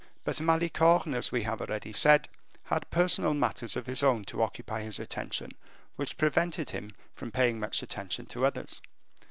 [0.23, 2.27] But Malicorne, as we have already said,
[2.63, 5.51] had personal matters of his own to occupy his attention
[5.95, 8.81] which prevented him from paying much attention to others.